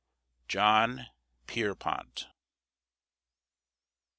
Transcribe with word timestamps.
JOHN 0.47 1.09
PIERPONT. 1.45 2.25